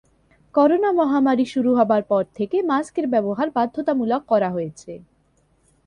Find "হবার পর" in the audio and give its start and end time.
1.75-2.23